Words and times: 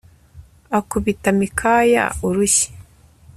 akubita 0.77 1.29
mikaya 1.39 2.05
urushyi 2.27 2.69